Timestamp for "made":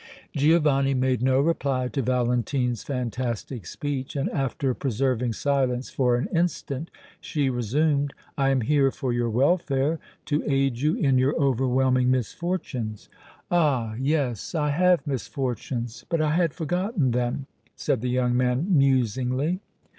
0.95-1.21